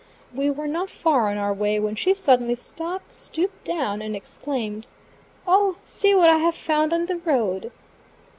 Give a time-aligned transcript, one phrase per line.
[0.33, 4.87] We were not far on our way when she suddenly stopped, stooped down, and exclaimed:
[5.45, 5.75] "O!
[5.85, 7.69] see what I have found in the road."